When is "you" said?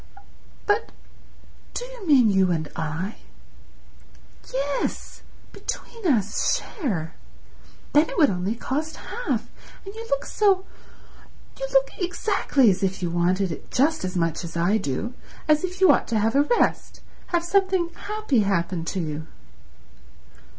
1.85-2.07, 2.31-2.49, 9.93-10.03, 13.03-13.11, 15.81-15.91, 18.99-19.27